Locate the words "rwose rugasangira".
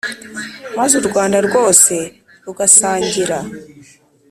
1.47-3.37